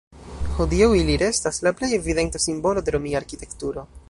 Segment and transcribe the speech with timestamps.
[0.53, 3.91] Hodiaŭ ili restas "la plej evidenta simbolo de romia arkitekturo".